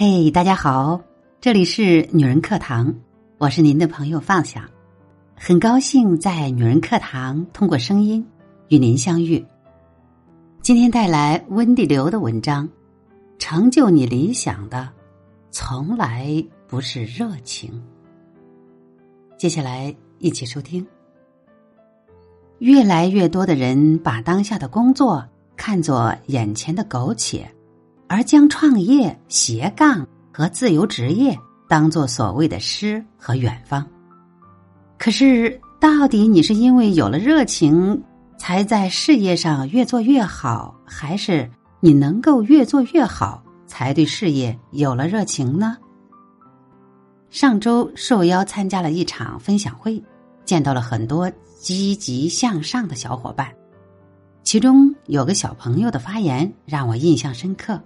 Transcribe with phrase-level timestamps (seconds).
[0.00, 1.00] 嘿，大家好，
[1.40, 2.94] 这里是女人课堂，
[3.36, 4.70] 我是您的朋友放下，
[5.34, 8.24] 很高兴在女人课堂通过声音
[8.68, 9.44] 与您相遇。
[10.62, 12.68] 今天带来温蒂流的文章，
[13.40, 14.88] 成就你理想的，
[15.50, 17.82] 从来不是热情。
[19.36, 20.86] 接下来一起收听。
[22.60, 27.50] 越来越多的人把当下的工作看作眼前的苟且，
[28.08, 33.86] 而将创业、斜杠和自由职业当做所谓的诗和远方。
[34.98, 38.02] 可是，到底你是因为有了热情，
[38.38, 41.48] 才在事业上越做越好，还是
[41.80, 45.76] 你能够越做越好，才对事业有了热情呢？
[47.30, 50.02] 上周受邀参加了一场分享会，
[50.44, 51.30] 见到了很多。
[51.60, 53.52] 积极向上的小伙伴，
[54.44, 57.82] 其中有个小朋友的发言让我印象深刻。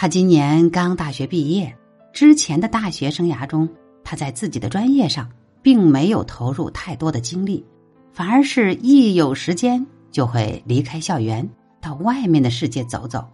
[0.00, 1.76] 他今年刚大学毕业，
[2.14, 3.68] 之前的大学生涯中，
[4.02, 7.62] 他在自己的专业上并没有投入太多的精力，
[8.10, 11.46] 反而是一有时间就会离开校园，
[11.82, 13.28] 到外面的世界走走。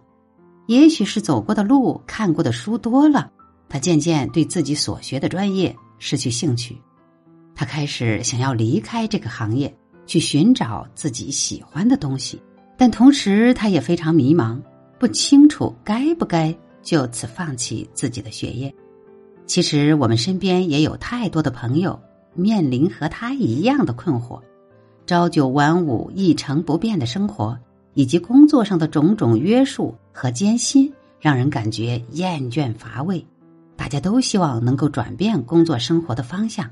[0.65, 3.31] 也许是走过的路、看过的书多了，
[3.69, 6.75] 他渐渐对自己所学的专业失去兴趣。
[7.55, 9.73] 他开始想要离开这个行业，
[10.05, 12.41] 去寻找自己喜欢的东西，
[12.75, 14.59] 但同时他也非常迷茫，
[14.99, 18.73] 不清楚该不该就此放弃自己的学业。
[19.45, 21.99] 其实我们身边也有太多的朋友
[22.33, 24.41] 面临和他一样的困惑：
[25.05, 27.57] 朝九晚五、一成不变的生活，
[27.93, 33.25] 以及工作上的种种约束和艰辛，让人感觉厌倦乏味。
[33.75, 36.69] 大家都希望能够转变工作生活的方向。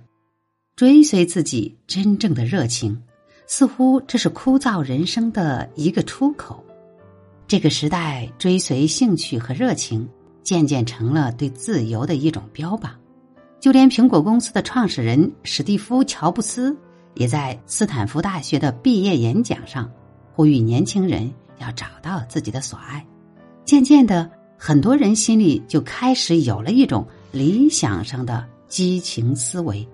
[0.76, 3.02] 追随自己真正的热情，
[3.48, 6.65] 似乎这是枯燥人生的一个出口。
[7.48, 10.08] 这个时代，追随兴趣和热情，
[10.42, 12.92] 渐渐成了对自由的一种标榜。
[13.60, 16.76] 就连苹果公司的创始人史蒂夫·乔布斯，
[17.14, 19.92] 也在斯坦福大学的毕业演讲上，
[20.34, 23.06] 呼吁年轻人要找到自己的所爱。
[23.64, 29.88] 渐渐的，很多人心里就开始有了一种理想上的激情思维。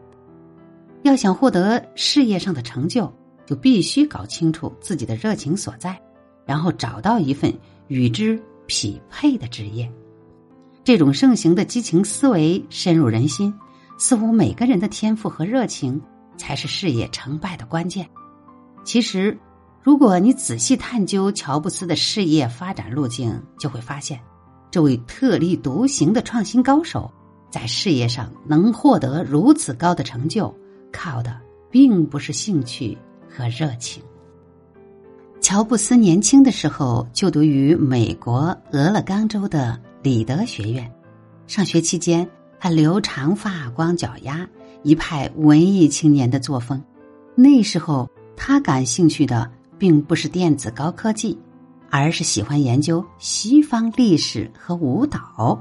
[1.03, 3.11] 要想获得事业上的成就，
[3.45, 5.99] 就必须搞清楚自己的热情所在，
[6.51, 7.49] 然后找到一份
[7.87, 9.89] 与之匹配的职业。
[10.83, 13.53] 这种盛行的激情思维深入人心，
[13.97, 16.01] 似乎每个人的天赋和热情
[16.35, 18.05] 才是事业成败的关键。
[18.83, 19.37] 其实，
[19.81, 24.19] 如果你仔细探究乔布斯的事业发展路径，就会发现，
[24.69, 27.09] 这位特立独行的创新高手，
[27.49, 30.53] 在事业上能获得如此高的成就。
[30.91, 32.97] 靠的并不是兴趣
[33.29, 34.03] 和热情。
[35.41, 40.89] 乔布斯年轻的时候就读于美国俄勒冈州的里德学院，
[41.47, 42.29] 上学期间
[42.59, 44.47] 他留长发、光脚丫，
[44.83, 46.81] 一派文艺青年的作风。
[47.33, 48.07] 那时候
[48.37, 51.35] 他感兴趣的并不是电子高科技，
[51.89, 55.59] 而是喜欢研究西方历史和舞蹈，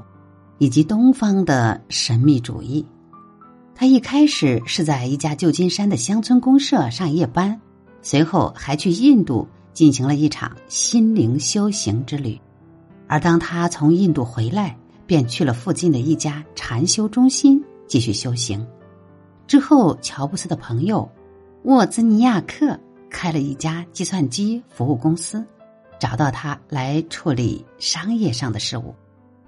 [0.59, 2.85] 以及东方的神秘主义。
[3.73, 7.59] 他一开始是在一家旧金山的乡村公社上夜班，
[8.03, 12.39] 随后还去印度进行了一场心灵修行之旅。
[13.07, 18.65] 而当他从印度回来，便去了附近的一家禅修中心继续修行。
[19.47, 21.09] 之后，乔布斯的朋友
[21.63, 25.45] 沃兹尼亚克开了一家计算机服务公司，
[25.99, 28.95] 找到他来处理商业上的事务。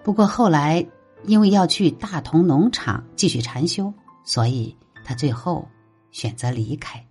[0.04, 0.86] 不过后来，
[1.26, 3.94] 因为要去大同农场继续禅修。
[4.26, 4.74] 所以
[5.04, 5.68] 他最后
[6.12, 7.06] 选择离开。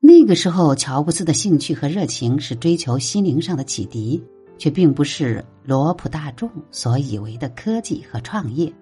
[0.00, 4.22] 那个时候，乔布斯的兴趣和热情是追求心灵上的启迪，
[4.56, 8.72] 却并不是罗普大众所以为的科技和创业。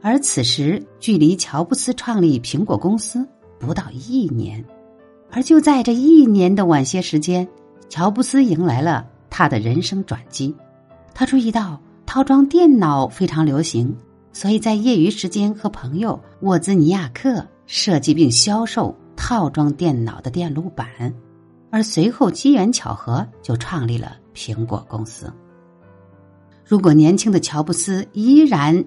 [0.00, 3.26] 而此时，距离乔布斯创立苹果公司
[3.58, 4.64] 不到一年，
[5.30, 7.46] 而就在这一年的晚些时间，
[7.88, 10.54] 乔布斯迎来了他的人生转机。
[11.12, 13.94] 他注意到套装电脑非常流行。
[14.34, 20.86] 所以在业余时间和朋友沃兹尼亚克设计并销售套装电脑的电路板，
[21.70, 25.32] 而随后机缘巧合就创立了苹果公司。
[26.64, 28.84] 如果年轻的乔布斯依然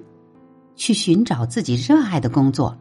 [0.76, 2.78] 去寻找自己热爱的工作，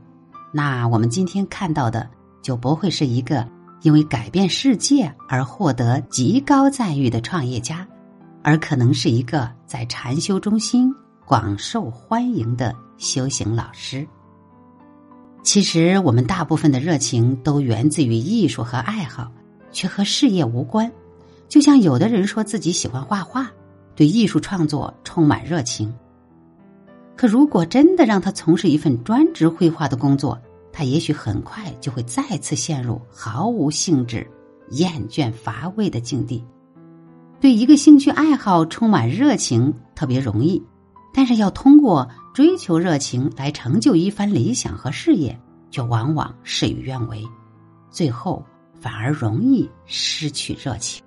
[0.52, 2.08] 那我们今天看到的
[2.42, 3.46] 就不会是一个
[3.82, 7.86] 因为改变世界而获得极高赞誉的创业家，
[8.42, 10.94] 而可能是一个在禅修中心。
[11.26, 14.06] 广受欢迎的修行老师。
[15.44, 19.30] 其实，我们大部分的热情都源自于艺术和爱好，
[19.72, 20.90] 却和事业无关。
[21.50, 23.52] 就像有的人说自己喜欢画画，
[23.94, 25.92] 对艺术创作充满热情；
[27.14, 30.40] 可如果真的让他从事一份专职绘画的工作，
[30.72, 34.26] 他也许很快就会再次陷入毫无兴致、
[34.70, 36.42] 厌倦乏味的境地。
[37.38, 40.60] 对一个兴趣爱好充满热情特别容易，
[41.14, 45.38] 但是要通过追求热情来成就一番理想和事业，
[45.70, 47.22] 却往往事与愿违，
[47.90, 48.44] 最后
[48.78, 51.02] 反而容易失去热情。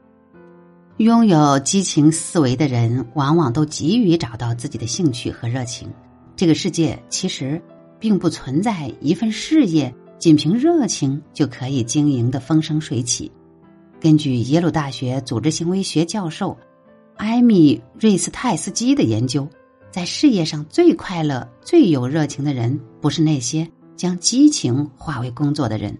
[0.98, 5.88] 拥有激情思维的人，往往都急于找到自己的兴趣和热情。
[6.36, 7.62] 这个世界其实。
[8.00, 13.32] 并不存在一份事业仅凭热情就可以经营的风生水起。
[14.00, 16.56] 根据耶鲁大学组织行为学教授
[17.16, 19.48] 艾米瑞斯泰斯基的研究，
[19.98, 25.98] 在事业上最快乐、最有热情的人，不是那些将激情化为工作的人，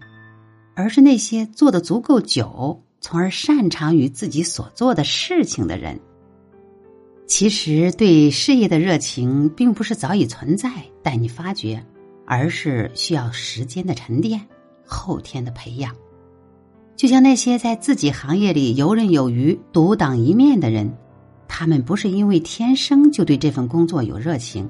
[0.76, 5.98] 而是那些做的足够久，从而擅长于自己所做的事情的人。
[7.26, 10.70] 其实，对事业的热情并不是早已存在
[11.02, 11.84] 待你发掘，
[12.24, 14.40] 而是需要时间的沉淀、
[14.86, 15.92] 后天的培养。
[16.94, 20.96] 就像那些在自己行业里游刃有余、独当一面的人，
[21.48, 24.68] 他们不是因为天生就对这份工作有热情，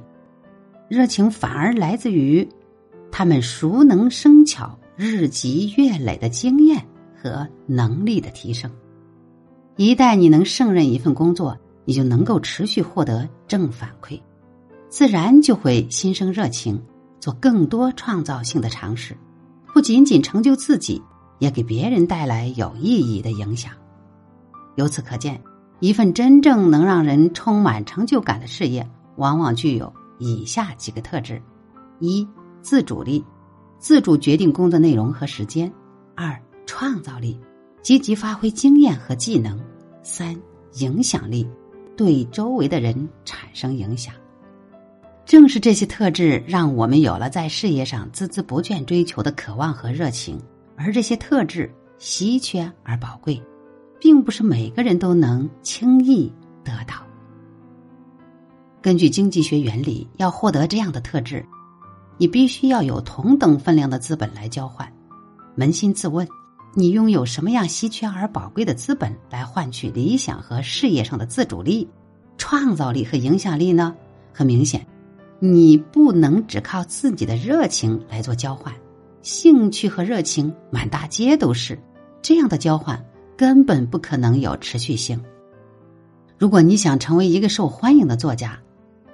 [0.88, 2.48] 热情反而来自于
[3.10, 6.82] 他们熟能生巧、日积月累的经验
[7.20, 8.70] 和能力的提升。
[9.76, 14.20] 一旦你能胜任一份工作，你就能够持续获得正反馈，
[14.88, 16.82] 自然就会心生热情，
[17.20, 19.16] 做更多创造性的尝试，
[19.74, 21.02] 不仅仅成就自己，
[21.38, 23.72] 也给别人带来有意义的影响。
[24.76, 25.40] 由此可见，
[25.80, 31.40] 一份真正能让人充满成就感的事业，往往具有以下几个特质：
[32.00, 32.26] 一、
[32.62, 33.24] 自主力，
[33.78, 35.70] 自主决定工作内容和时间；
[36.16, 37.38] 二、创造力，
[37.82, 39.56] 积极发挥经验和技能；
[40.02, 40.36] 三、
[40.74, 41.48] 影响力。
[41.96, 44.14] 对周围的人产生影响，
[45.24, 50.40] 正是这些特质让我们有了在事业上孜孜不倦追求的渴望和热情。
[50.76, 53.42] 而这些特质稀缺而宝贵，
[54.00, 56.32] 并不是每个人都能轻易
[56.64, 56.96] 得到。
[58.80, 61.44] 根据经济学原理，要获得这样的特质，
[62.16, 64.90] 你必须要有同等分量的资本来交换。
[65.56, 66.26] 扪心自问。
[66.74, 71.88] 你拥有什么样稀缺而宝贵的资本来换取理想和事业上的自主力、
[72.36, 73.96] 创造力和影响力呢？
[74.32, 74.86] 很明显，
[75.40, 78.72] 你不能只靠自己的热情来做交换，
[79.22, 81.76] 兴趣和热情满大街都是，
[82.22, 83.02] 这样的交换
[83.38, 85.18] 根本不可能有持续性。
[86.36, 88.58] 如果你想成为一个受欢迎的作家，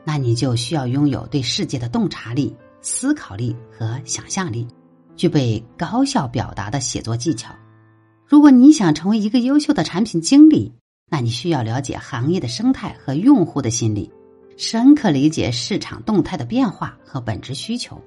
[0.03, 4.67] 那你就需要拥有对世界的洞察力、思考力和想象力。
[5.15, 7.55] 具备高效表达的写作技巧。
[8.27, 10.73] 如果你想成为一个优秀的产品经理，
[11.09, 14.11] 那你需要了解行业的生态和用户的心理，
[14.57, 18.01] 深刻理解市场动态的变化和本质需求。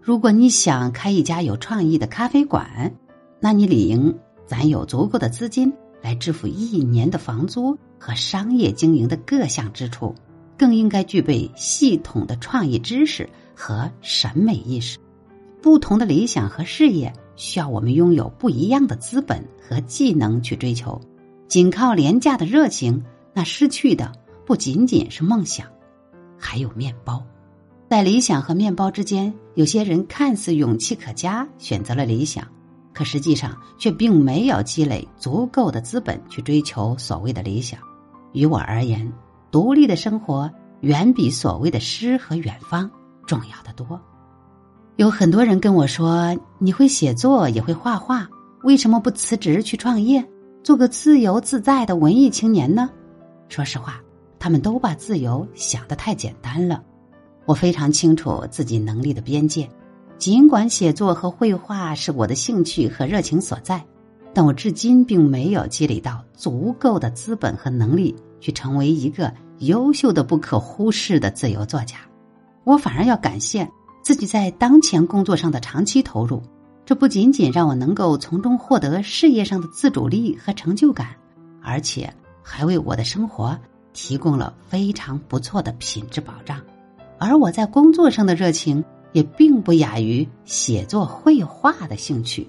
[0.00, 2.94] 如果你想开一家有创意的咖啡馆，
[3.40, 10.14] 那你理应攒有足够的资金来支付一年的房租和商业经营的各项支出，
[10.56, 14.98] 更应该具备系统的创意知识和审美意识。
[15.60, 21.00] 不同的理想和事业需要我们拥有不一样的资本和技能去追求。
[21.48, 24.12] 仅靠廉价的热情，那失去的
[24.44, 25.66] 不仅仅是梦想，
[26.38, 27.24] 还有面包。
[27.88, 32.46] 在理想和面包之间，有些人看似勇气可嘉，选择了理想，
[32.96, 37.78] 可实际上却并没有积累足够的资本去追求所谓的理想。
[38.32, 39.12] 于我而言，
[39.50, 40.50] 独立的生活
[40.80, 42.90] 远比所谓的诗和远方
[43.26, 44.00] 重要的多。
[44.96, 48.26] 有很多人跟我说：“你会写作，也会画画，
[48.62, 50.26] 为什么不辞职去创业，
[50.64, 52.88] 做个自由自在的文艺青年呢？”
[53.50, 54.00] 说实话，
[54.38, 56.82] 他们都把自由想得太简单了。
[57.44, 59.68] 我非常清楚自己能力的边界，
[60.18, 63.84] 尽管写作和绘画是我的兴趣和热情所在，
[64.32, 71.96] 但我至今并没有积累到足够的资本和能力去成为一个优秀的、不可忽视的自由作家。
[72.64, 73.68] 我反而要感谢。
[74.02, 76.40] 自己在当前工作上的长期投入，
[76.84, 81.08] 这不仅仅让我能够从中获得事业上的自主力和成就感，
[81.60, 83.58] 而且还为我的生活
[83.92, 86.60] 提供了非常不错的品质保障。
[87.18, 88.84] 而我在工作上的热情
[89.16, 92.46] 也并不亚于写作绘画的兴趣。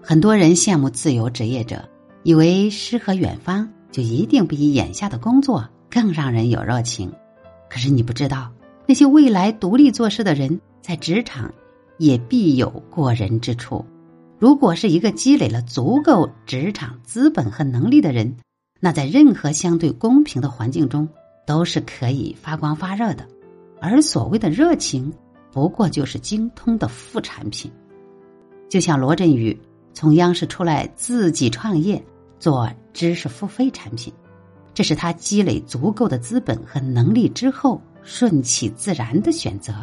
[0.00, 1.88] 很多人羡慕自由职业者，
[2.22, 7.12] 以为诗和远方就一定比眼下的工作更让人有热情，
[7.68, 8.52] 可是你不知道。
[8.86, 11.52] 那些未来独立做事的人，在职场
[11.98, 13.84] 也必有过人之处。
[14.38, 18.36] 如果是一个积累了足够职场资本和能力的人，
[18.78, 21.08] 那在任何相对公平的环境中
[21.44, 23.26] 都是可以发光发热的。
[23.80, 25.12] 而所谓的热情，
[25.52, 27.70] 不过就是精通的副产品。
[28.68, 29.56] 就像罗振宇
[29.92, 32.02] 从央视出来自己创业
[32.38, 34.12] 做知识付费产品，
[34.72, 39.74] 这是他积累足够的资本和能力之后顺其自然的选择，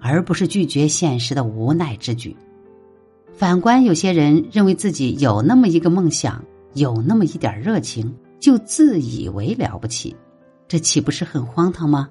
[0.00, 2.36] 而不是拒绝现实的无奈之举。
[3.32, 10.14] 反观有些人认为自己有那么一个梦想，有那么一点热情，就自以为了不起，
[10.66, 12.08] 这岂不是很荒唐吗？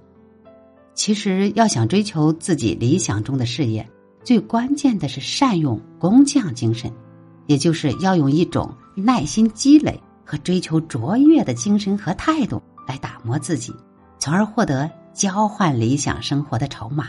[0.93, 3.87] 其实要想追求自己理想中的事业。
[4.23, 6.91] 最关键的是善用工匠精神，
[7.47, 13.73] 也就是要用一种耐心积累和追求卓越的精神和态度来打磨自己，
[14.19, 17.07] 从而获得交换理想生活的筹码。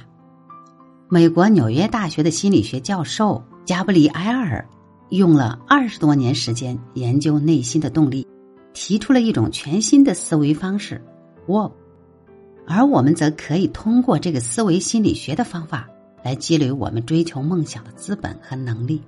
[1.11, 4.67] 美国纽约大学的心理学教授加布里埃尔
[5.11, 8.27] 用了二十多年时间研究内心的动力，
[8.73, 11.05] 提出了一种全新的思维方式
[11.47, 11.73] w o
[12.73, 15.89] 而我们则可以通过这个思维心理学的方法。
[16.25, 19.03] 来积累我们追求梦想的资本和能力。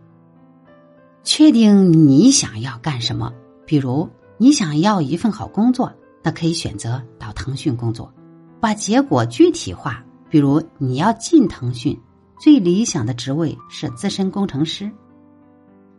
[1.23, 3.33] 确定你想要干什么，
[3.65, 5.93] 比如你想要一份好工作，
[6.25, 8.13] 那可以选择到腾讯工作。
[8.61, 11.97] 把结果具体化，比如你要进腾讯，
[12.41, 14.91] 最理想的职位是资深工程师。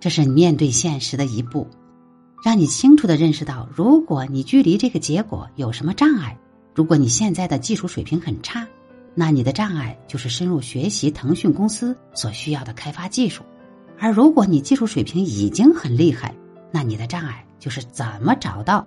[0.01, 1.65] 这是面对现实的一步，
[2.43, 6.38] 让你清楚的认识到，如果你距离这个结果有什么障碍，
[6.75, 8.67] 如果你现在的技术水平很差。
[9.17, 13.46] 那你的障碍就是深入学习腾讯公司所需要的开发技术，
[13.98, 16.36] 而如果你技术水平已经很厉害，
[16.70, 18.86] 那你的障碍就是怎么找到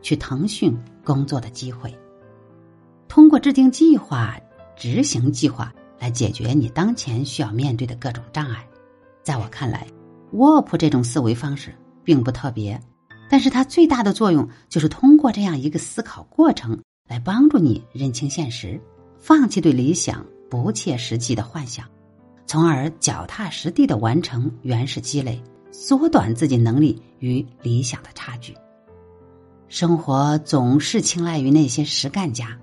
[0.00, 0.74] 去腾讯
[1.04, 1.94] 工作的机会。
[3.06, 4.34] 通过制定计划、
[4.78, 8.66] 执行计划来解决你当前需要面对的各种障碍。
[9.22, 9.86] 在我看来，
[10.32, 12.80] 沃普这种思维方式并不特别，
[13.28, 18.80] 但是它最大的作用就是通过这样一个思考过程来帮助你认清现实。
[19.18, 21.84] 放弃对理想不切实际的幻想，
[22.46, 28.54] 从而脚踏实地的完成原始积累，缩短自己能力与理想的差距。
[29.68, 32.56] 生活总是青睐于那些实干家，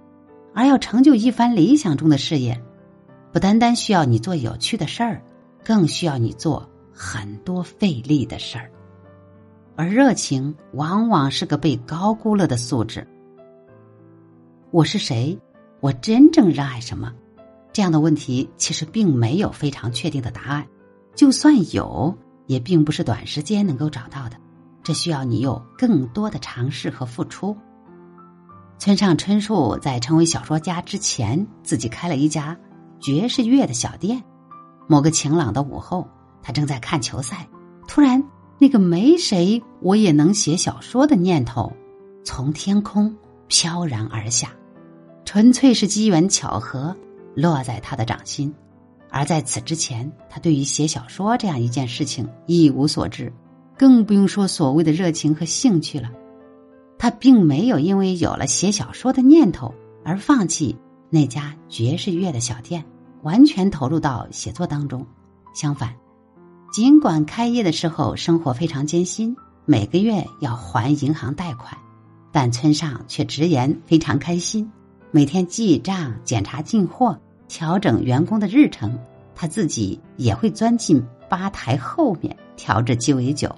[0.54, 2.58] 而要成就一番理想中的事业，
[3.34, 5.22] 不单单需要你做有趣的事儿，
[5.66, 8.72] 更需要你做很多费力的事儿。
[9.76, 13.06] 而热情往往是个被高估了的素质。
[14.74, 15.40] 我是谁？
[15.82, 17.14] 我真正热爱什么？
[17.72, 20.68] 这样的问题其实并没有非常确定的答案，
[21.14, 24.38] 就算有，也并不是短时间能够找到的。
[24.82, 27.56] 这需要你有更多的尝试和付出。
[28.80, 32.58] 村上春树在成为小说家之前，自己开了一家
[33.00, 34.24] 爵士乐的小店。
[34.88, 36.08] 某个晴朗的午后，
[36.42, 37.48] 他正在看球赛，
[37.88, 38.24] 突然，
[38.58, 41.72] 那个没谁我也能写小说的念头，
[42.24, 43.16] 从天空
[43.48, 44.50] 飘然而下。
[45.26, 46.96] 纯粹是机缘巧合，
[47.36, 48.54] 落在他的掌心。
[49.10, 53.32] 而在此之前，他对于写小说这样一件事情一无所知，
[53.78, 56.10] 更不用说所谓的热情和兴趣了。
[56.98, 60.76] 他并没有因为有了写小说的念头而放弃
[61.10, 62.84] 那家爵士乐的小店，
[63.22, 65.06] 完全投入到写作当中。
[65.54, 65.94] 相反，
[66.72, 71.78] 尽管开业的时候生活非常艰辛，每个月要还银行贷款，
[72.32, 74.72] 但村上却直言非常开心。
[75.16, 77.16] 每天记账、检查进货、
[77.48, 78.98] 调整员工的日程，
[79.36, 83.56] 他自己也会钻进吧台后面调制鸡尾酒，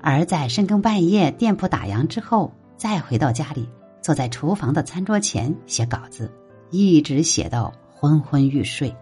[0.00, 3.68] 而在深更半夜店铺打烊之后，再回到家里，
[4.00, 6.30] 坐在厨房的餐桌前写稿子，
[6.70, 8.94] 一直写到昏昏欲睡。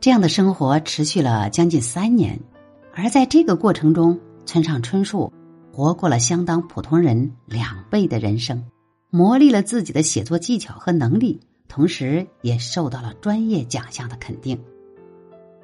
[0.00, 2.36] 这样的生活持续了将近三年，
[2.92, 5.32] 而在这个过程中，村上春树
[5.72, 8.64] 活过了相当普通人两倍的人生。
[9.10, 14.60] 磨砺了自己的写作技巧和能力，同时也受到了专业奖项的肯定。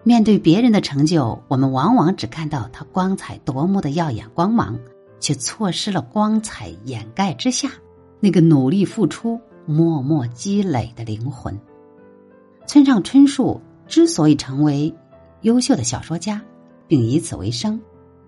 [0.04, 4.78] 面对别人的成就，我们往往只看到他光彩夺目的耀眼光芒，
[5.20, 7.70] 却错失了光彩掩盖之下
[8.18, 11.56] 那个努力付出、默默积累的灵魂。
[12.66, 14.94] 村上春树之所以成为
[15.42, 16.42] 优秀的小说家，
[16.88, 17.80] 并以此为生，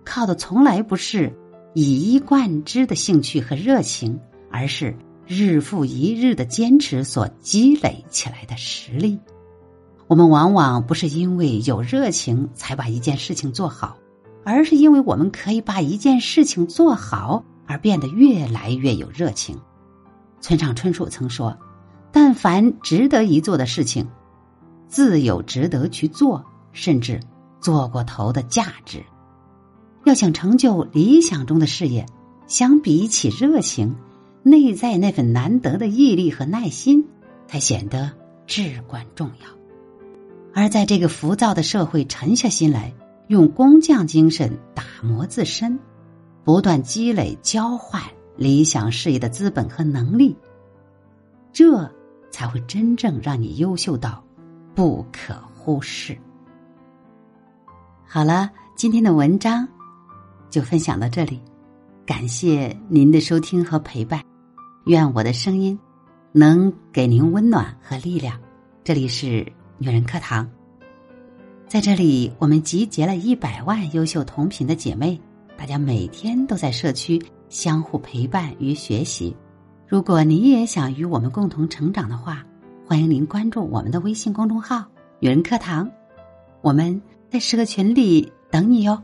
[0.04, 1.33] 靠的从来不是
[1.73, 4.21] 以一贯之的兴趣和热情，
[4.54, 4.94] 而是。
[5.26, 9.18] 日复一日的坚持所积累起来的实力，
[10.06, 13.96] 我们往往不是因为有热情才把一件事情做好，
[14.44, 19.58] 而是因为我们可以把一件事情做好而变得越来越有热情。
[20.42, 21.56] 村上春树曾说
[22.12, 24.06] ：“但凡值得一做的事情，
[24.88, 27.18] 自有值得去做，甚至
[27.62, 29.02] 做过头的价值。
[30.04, 32.04] 要想成就理想中的事业，
[32.46, 33.96] 相比起热情。”
[34.44, 37.04] 内在那份难得的毅力和耐心，
[37.46, 38.12] 才显得
[38.46, 39.46] 至关重要。
[40.52, 42.94] 而在这个浮躁的社会，沉下心来，
[43.28, 45.78] 用工匠精神打磨自身，
[46.44, 48.02] 不断积累、交换
[48.36, 50.36] 理想事业的资本和能力，
[51.50, 51.90] 这
[52.30, 54.22] 才会真正让你优秀到
[54.74, 56.16] 不可忽视。
[58.06, 59.66] 好了，今天的文章
[60.50, 61.40] 就分享到这里，
[62.04, 64.22] 感谢您的收听和陪伴，
[64.85, 65.79] 愿我的声音
[66.33, 68.38] 能给您温暖和力量。
[68.83, 70.47] 这里是女人课堂，
[71.67, 75.19] 在这里我们集结了一百万优秀同频的姐妹，
[75.57, 79.35] 大家每天都在社区相互陪伴与学习。
[79.88, 82.45] 如果你也想与我们共同成长的话，
[82.87, 84.85] 欢迎您关注我们的微信公众号
[85.19, 85.91] “女人课堂”，
[86.61, 87.00] 我们。
[87.31, 89.03] 在社群里等你哟。